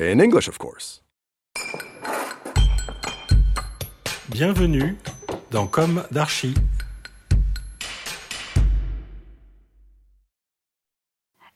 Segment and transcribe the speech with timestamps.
[0.00, 1.02] In English, of course.
[4.30, 4.96] Bienvenue
[5.50, 6.54] dans Comme d'Archi.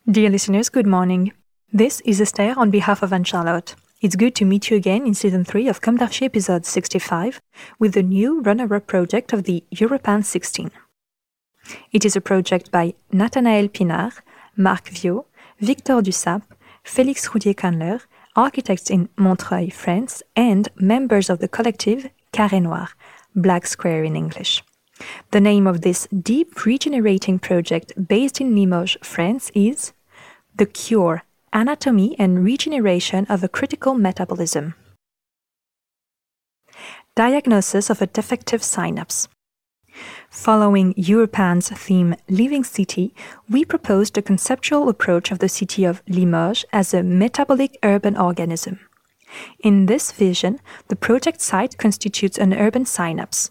[0.07, 1.33] Dear listeners, good morning.
[1.73, 3.77] This is Esther on behalf of Anne Charlotte.
[4.03, 7.41] It's good to meet you again in season 3 of Comme d'Archi episode 65
[7.79, 10.71] with the new runner-up project of the Europan 16.
[11.93, 14.21] It is a project by Nathanaël Pinard,
[14.55, 15.25] Marc Viau,
[15.61, 16.43] Victor Dussap,
[16.85, 18.01] Félix Roudier-Candler,
[18.37, 22.89] architects in Montreuil, France, and members of the collective Carré Noir,
[23.35, 24.63] Black Square in English.
[25.31, 29.93] The name of this deep regenerating project based in Limoges, France is
[30.55, 34.75] The Cure Anatomy and Regeneration of a Critical Metabolism.
[37.17, 39.29] Diagnosis of a defective synapse.
[40.31, 43.15] Following Europan's theme Living City,
[43.49, 48.81] we proposed a conceptual approach of the city of Limoges as a metabolic urban organism.
[49.61, 53.51] In this vision, the project site constitutes an urban synapse.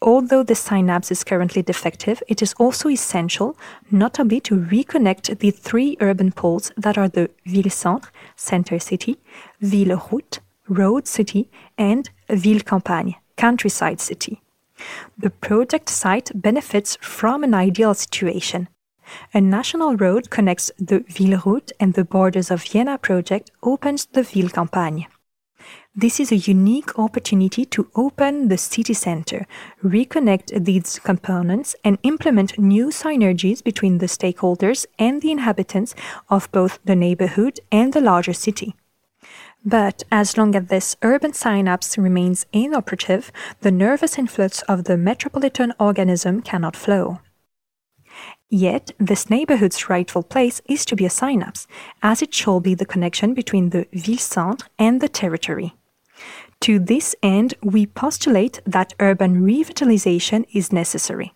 [0.00, 3.56] Although the synapse is currently defective, it is also essential,
[3.90, 9.18] notably to reconnect the three urban poles that are the ville-centre, center city,
[9.60, 14.42] ville-route, road city, and ville-campagne, countryside city.
[15.16, 18.68] The project site benefits from an ideal situation.
[19.32, 24.22] A national road connects the Ville Route and the borders of Vienne project opens the
[24.22, 25.06] Ville Campagne.
[25.94, 29.46] This is a unique opportunity to open the city center,
[29.82, 35.96] reconnect these components, and implement new synergies between the stakeholders and the inhabitants
[36.28, 38.76] of both the neighborhood and the larger city.
[39.64, 45.72] But as long as this urban synapse remains inoperative, the nervous influx of the metropolitan
[45.78, 47.20] organism cannot flow.
[48.50, 51.66] Yet, this neighborhood's rightful place is to be a synapse,
[52.02, 55.74] as it shall be the connection between the ville centre and the territory.
[56.60, 61.32] To this end, we postulate that urban revitalization is necessary.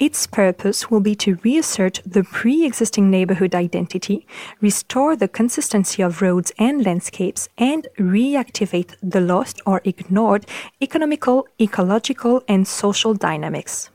[0.00, 4.26] Its purpose will be to reassert the pre existing neighborhood identity,
[4.58, 10.46] restore the consistency of roads and landscapes, and reactivate the lost or ignored
[10.80, 13.90] economical, ecological, and social dynamics.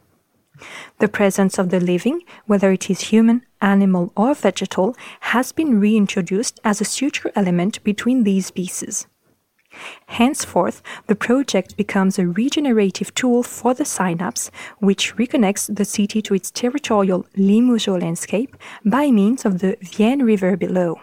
[0.99, 6.59] The presence of the living, whether it is human, animal, or vegetal, has been reintroduced
[6.63, 9.07] as a suture element between these pieces.
[10.07, 16.33] Henceforth, the project becomes a regenerative tool for the synapse, which reconnects the city to
[16.33, 20.99] its territorial Limougeaud landscape by means of the Vienne River below.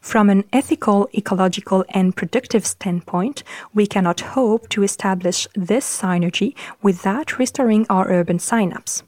[0.00, 3.42] From an ethical, ecological, and productive standpoint,
[3.74, 9.02] we cannot hope to establish this synergy without restoring our urban synapse.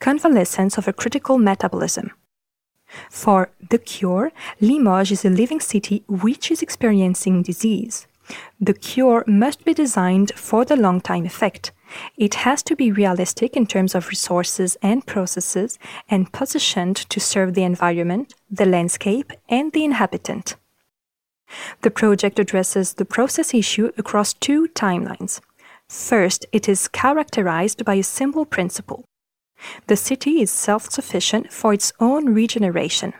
[0.00, 2.10] Convalescence of a critical metabolism.
[3.10, 8.06] For the cure, Limoges is a living city which is experiencing disease.
[8.60, 11.72] The cure must be designed for the long time effect.
[12.16, 15.78] It has to be realistic in terms of resources and processes
[16.10, 20.56] and positioned to serve the environment, the landscape, and the inhabitant.
[21.80, 25.40] The project addresses the process issue across two timelines.
[25.88, 29.07] First, it is characterized by a simple principle.
[29.86, 33.12] The city is self sufficient for its own regeneration.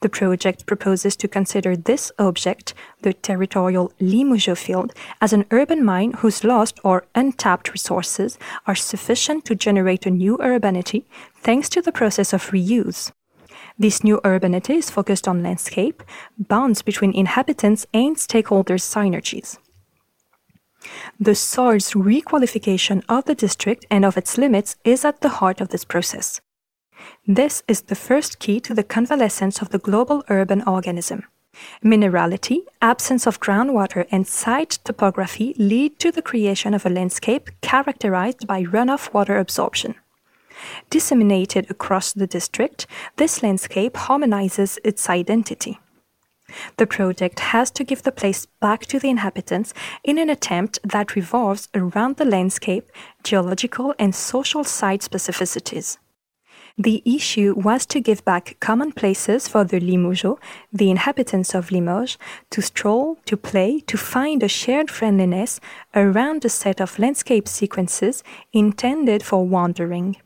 [0.00, 6.12] The project proposes to consider this object, the territorial Limougeaud field, as an urban mine
[6.18, 11.92] whose lost or untapped resources are sufficient to generate a new urbanity thanks to the
[11.92, 13.12] process of reuse.
[13.78, 16.02] This new urbanity is focused on landscape,
[16.38, 19.58] bonds between inhabitants, and stakeholders' synergies.
[21.20, 25.68] The soil's requalification of the district and of its limits is at the heart of
[25.68, 26.40] this process.
[27.26, 31.24] This is the first key to the convalescence of the global urban organism.
[31.84, 38.46] Minerality, absence of groundwater, and site topography lead to the creation of a landscape characterized
[38.46, 39.94] by runoff water absorption.
[40.90, 42.86] Disseminated across the district,
[43.16, 45.78] this landscape harmonizes its identity.
[46.76, 51.14] The project has to give the place back to the inhabitants in an attempt that
[51.14, 52.90] revolves around the landscape,
[53.22, 55.98] geological, and social site specificities.
[56.78, 60.38] The issue was to give back common places for the Limougeauds,
[60.72, 62.16] the inhabitants of Limoges,
[62.50, 65.60] to stroll, to play, to find a shared friendliness
[65.94, 70.16] around a set of landscape sequences intended for wandering.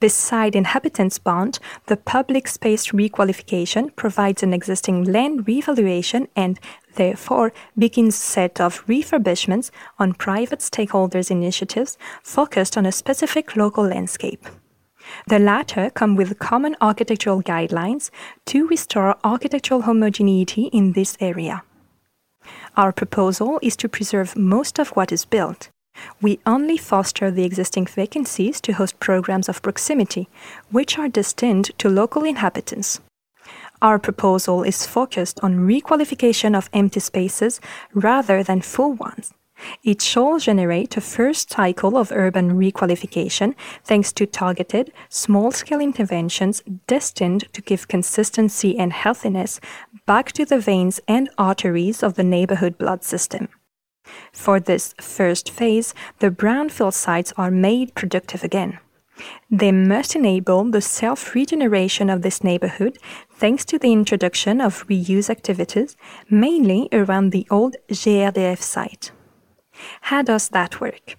[0.00, 6.60] Beside inhabitants' bond, the public space requalification provides an existing land revaluation and,
[6.94, 13.84] therefore, begins a set of refurbishments on private stakeholders' initiatives focused on a specific local
[13.84, 14.46] landscape.
[15.26, 18.10] The latter come with common architectural guidelines
[18.46, 21.62] to restore architectural homogeneity in this area.
[22.76, 25.70] Our proposal is to preserve most of what is built.
[26.20, 30.28] We only foster the existing vacancies to host programs of proximity,
[30.70, 33.00] which are destined to local inhabitants.
[33.80, 37.60] Our proposal is focused on requalification of empty spaces
[37.94, 39.32] rather than full ones.
[39.82, 43.54] It shall generate a first cycle of urban requalification
[43.84, 49.60] thanks to targeted, small scale interventions destined to give consistency and healthiness
[50.06, 53.48] back to the veins and arteries of the neighborhood blood system.
[54.32, 58.78] For this first phase, the brownfield sites are made productive again.
[59.50, 62.98] They must enable the self regeneration of this neighborhood
[63.30, 65.96] thanks to the introduction of reuse activities,
[66.30, 69.10] mainly around the old GRDF site.
[70.02, 71.16] How does that work?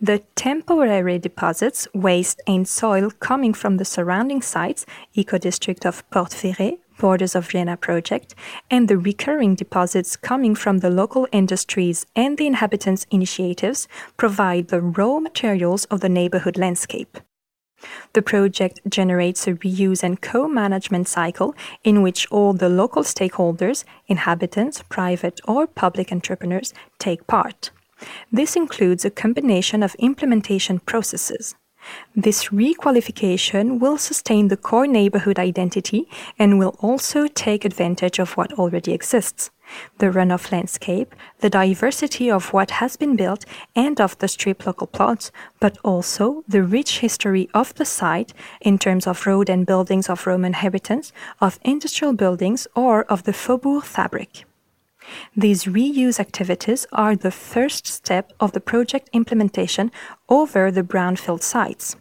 [0.00, 4.84] The temporary deposits, waste, and soil coming from the surrounding sites,
[5.14, 8.36] eco district of Port Ferret, Borders of Vienne project,
[8.70, 14.80] and the recurring deposits coming from the local industries and the inhabitants' initiatives provide the
[14.80, 17.18] raw materials of the neighborhood landscape.
[18.12, 23.82] The project generates a reuse and co management cycle in which all the local stakeholders,
[24.06, 27.72] inhabitants, private or public entrepreneurs, take part.
[28.30, 31.56] This includes a combination of implementation processes.
[32.14, 36.08] This requalification will sustain the core neighborhood identity
[36.38, 39.50] and will also take advantage of what already exists
[39.98, 44.86] the runoff landscape, the diversity of what has been built and of the strip local
[44.86, 50.10] plots, but also the rich history of the site in terms of road and buildings
[50.10, 54.44] of Roman inhabitants, of industrial buildings, or of the faubourg fabric.
[55.36, 59.90] These reuse activities are the first step of the project implementation
[60.28, 61.96] over the brownfield sites.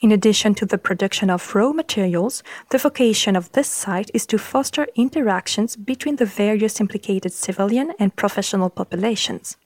[0.00, 4.38] In addition to the production of raw materials, the vocation of this site is to
[4.38, 9.56] foster interactions between the various implicated civilian and professional populations.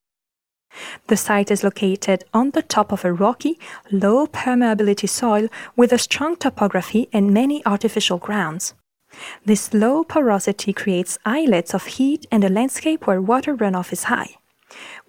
[1.08, 3.58] The site is located on the top of a rocky,
[3.90, 8.74] low permeability soil with a strong topography and many artificial grounds.
[9.44, 14.36] This low porosity creates islets of heat and a landscape where water runoff is high.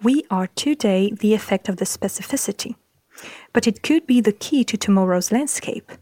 [0.02, 2.76] We are today the effect of the specificity.
[3.52, 5.92] But it could be the key to tomorrow's landscape.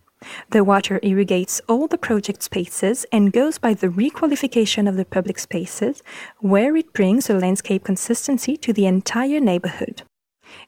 [0.51, 5.39] The water irrigates all the project spaces and goes by the requalification of the public
[5.39, 6.03] spaces,
[6.39, 10.03] where it brings a landscape consistency to the entire neighborhood.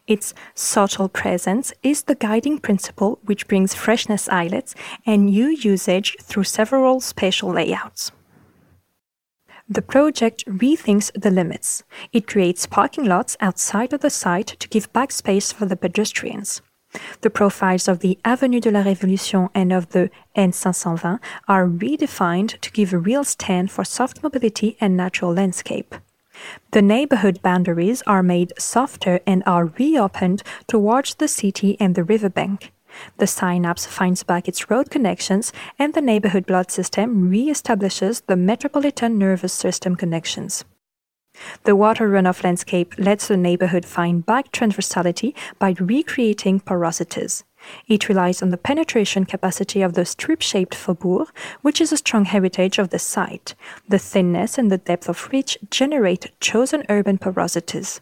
[0.06, 4.74] Its subtle presence is the guiding principle which brings freshness eyelets
[5.06, 8.12] and new usage through several spatial layouts.
[9.68, 11.84] The project rethinks the limits.
[12.12, 16.60] It creates parking lots outside of the site to give back space for the pedestrians.
[17.20, 22.72] The profiles of the Avenue de la Révolution and of the N520 are redefined to
[22.72, 25.94] give a real stand for soft mobility and natural landscape.
[26.72, 32.72] The neighborhood boundaries are made softer and are reopened towards the city and the riverbank.
[33.18, 39.18] The synapse finds back its road connections, and the neighborhood blood system re-establishes the metropolitan
[39.18, 40.64] nervous system connections.
[41.64, 47.44] The water runoff landscape lets the neighborhood find back transversality by recreating porosities.
[47.86, 51.28] It relies on the penetration capacity of the strip-shaped faubourg,
[51.62, 53.54] which is a strong heritage of the site.
[53.88, 58.00] The thinness and the depth of which generate chosen urban porosities.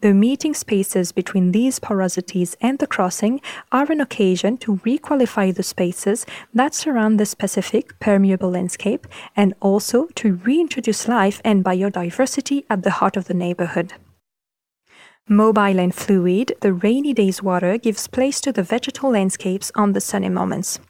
[0.00, 5.62] The meeting spaces between these porosities and the crossing are an occasion to requalify the
[5.62, 12.82] spaces that surround the specific permeable landscape and also to reintroduce life and biodiversity at
[12.82, 13.92] the heart of the neighborhood.
[15.30, 20.00] Mobile and fluid, the rainy day's water gives place to the vegetal landscapes on the
[20.00, 20.80] sunny moments.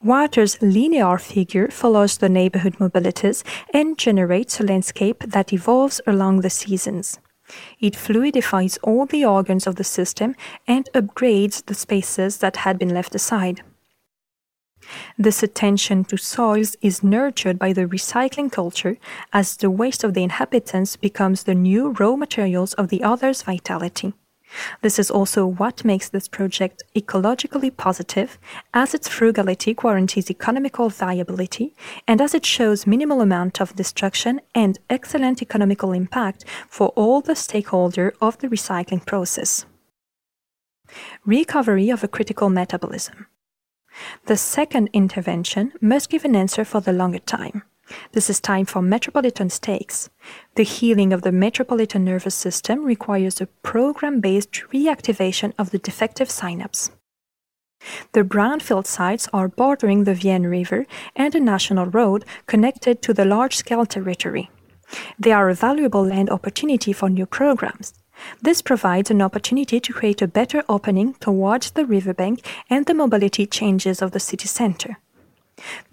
[0.00, 3.42] Water's linear figure follows the neighborhood mobilities
[3.74, 7.18] and generates a landscape that evolves along the seasons.
[7.80, 10.36] It fluidifies all the organs of the system
[10.68, 13.62] and upgrades the spaces that had been left aside.
[15.18, 18.96] This attention to soils is nurtured by the recycling culture
[19.32, 24.14] as the waste of the inhabitants becomes the new raw materials of the other's vitality.
[24.82, 28.38] This is also what makes this project ecologically positive,
[28.74, 31.74] as its frugality guarantees economical viability,
[32.06, 37.36] and as it shows minimal amount of destruction and excellent economical impact for all the
[37.36, 39.64] stakeholder of the recycling process.
[41.24, 43.26] Recovery of a critical metabolism.
[44.26, 47.62] The second intervention must give an answer for the longer time.
[48.12, 50.08] This is time for metropolitan stakes.
[50.54, 56.30] The healing of the metropolitan nervous system requires a program based reactivation of the defective
[56.30, 56.90] synapse.
[58.12, 63.24] The brownfield sites are bordering the Vienne River and a national road connected to the
[63.24, 64.50] large scale territory.
[65.18, 67.94] They are a valuable land opportunity for new programs.
[68.40, 73.46] This provides an opportunity to create a better opening towards the riverbank and the mobility
[73.46, 74.98] changes of the city center.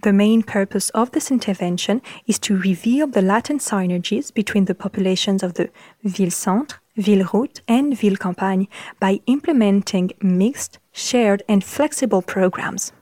[0.02, 5.44] The main purpose of this intervention is to reveal the latent synergies between the populations
[5.44, 5.70] of the
[6.04, 8.68] ville centre, ville route, and ville campagne
[9.00, 12.94] by implementing mixed, shared, and flexible programs.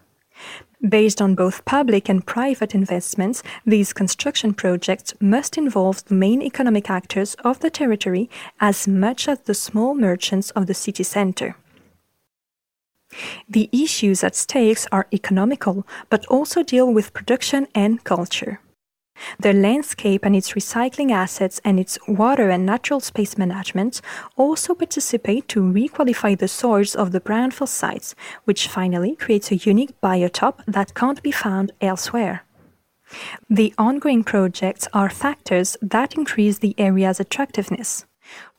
[0.82, 6.88] Based on both public and private investments, these construction projects must involve the main economic
[6.90, 8.30] actors of the territory
[8.62, 11.56] as much as the small merchants of the city center.
[13.50, 18.60] The issues at stake are economical, but also deal with production and culture.
[19.40, 24.02] The landscape and its recycling assets and its water and natural space management
[24.36, 30.00] also participate to requalify the soils of the brownfield sites, which finally creates a unique
[30.02, 32.44] biotop that can't be found elsewhere.
[33.50, 38.06] The ongoing projects are factors that increase the area's attractiveness.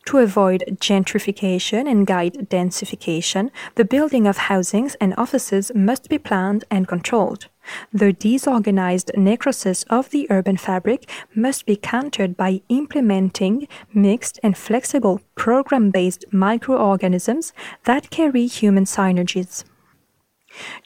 [0.08, 6.64] To avoid gentrification and guide densification, the building of housings and offices must be planned
[6.70, 7.48] and controlled.
[7.92, 15.20] The disorganized necrosis of the urban fabric must be countered by implementing mixed and flexible
[15.34, 17.52] program based microorganisms
[17.84, 19.64] that carry human synergies.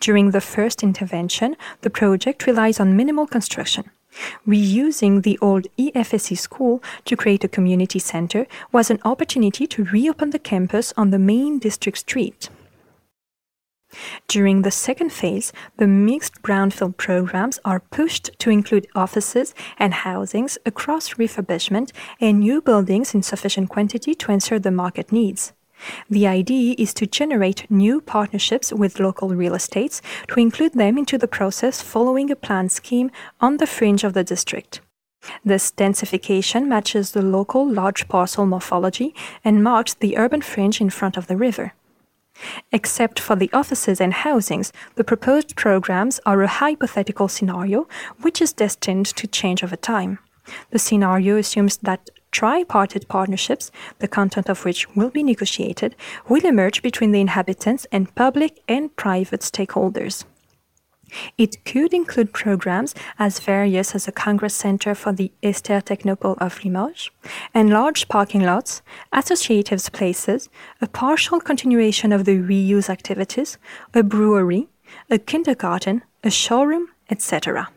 [0.00, 3.88] During the first intervention, the project relies on minimal construction.
[4.47, 10.31] Reusing the old EFSC school to create a community center was an opportunity to reopen
[10.31, 12.49] the campus on the main district street.
[14.26, 20.57] During the second phase, the mixed brownfield programs are pushed to include offices and housings
[20.64, 25.52] across refurbishment and new buildings in sufficient quantity to answer the market needs.
[26.09, 31.19] The idea is to generate new partnerships with local real estates to include them into
[31.19, 33.11] the process following a planned scheme
[33.41, 34.81] on the fringe of the district.
[35.45, 41.17] This densification matches the local large parcel morphology and marks the urban fringe in front
[41.17, 41.75] of the river.
[42.73, 47.87] Except for the offices and housings, the proposed programs are a hypothetical scenario
[48.23, 50.19] which is destined to change over time.
[50.71, 53.71] The scenario assumes that tripartite partnerships,
[54.01, 55.95] the content of which will be negotiated,
[56.29, 60.25] will emerge between the inhabitants and public and private stakeholders.
[61.37, 66.65] It could include programs as various as a Congress Center for the Ester Technopole of
[66.65, 67.11] Limoges,
[67.53, 70.49] and large parking lots, associative places,
[70.81, 73.59] a partial continuation of the reuse activities,
[73.95, 74.69] a brewery,
[75.11, 77.69] a kindergarten, a showroom, etc.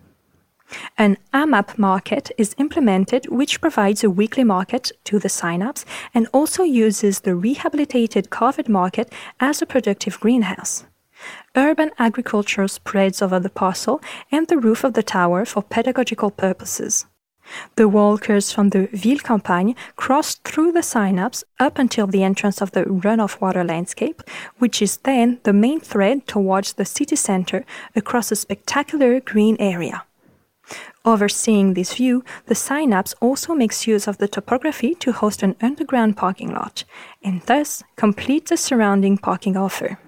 [0.97, 6.63] An AMAP market is implemented, which provides a weekly market to the synapse and also
[6.63, 10.85] uses the rehabilitated covered market as a productive greenhouse.
[11.55, 17.05] Urban agriculture spreads over the parcel and the roof of the tower for pedagogical purposes.
[17.75, 22.71] The walkers from the Ville Campagne cross through the synapse up until the entrance of
[22.71, 24.23] the runoff water landscape,
[24.57, 27.63] which is then the main thread towards the city center
[27.95, 30.03] across a spectacular green area.
[31.05, 36.17] Overseeing this view, the synapse also makes use of the topography to host an underground
[36.17, 36.83] parking lot,
[37.23, 39.99] and thus complete the surrounding parking offer.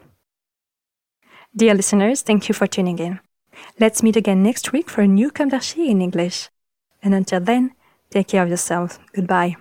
[1.55, 3.19] Dear listeners, thank you for tuning in.
[3.79, 6.49] Let's meet again next week for a new Comme in English.
[7.03, 7.73] And until then,
[8.09, 8.97] take care of yourselves.
[9.13, 9.55] Goodbye.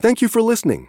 [0.00, 0.88] Thank you for listening.